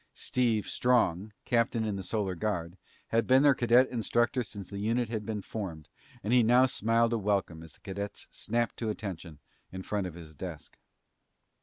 Steve 0.15 0.65
Strong, 0.65 1.31
captain 1.45 1.83
in 1.85 1.95
the 1.95 2.01
Solar 2.01 2.33
Guard, 2.33 2.75
had 3.09 3.27
been 3.27 3.43
their 3.43 3.53
cadet 3.53 3.87
instructor 3.91 4.41
since 4.41 4.67
the 4.67 4.79
unit 4.79 5.09
had 5.09 5.27
been 5.27 5.43
formed 5.43 5.89
and 6.23 6.33
he 6.33 6.41
now 6.41 6.65
smiled 6.65 7.13
a 7.13 7.19
welcome 7.19 7.61
as 7.61 7.73
the 7.73 7.81
cadets 7.81 8.27
snapped 8.31 8.77
to 8.77 8.89
attention 8.89 9.37
in 9.71 9.83
front 9.83 10.07
of 10.07 10.15
his 10.15 10.33
desk. 10.33 10.75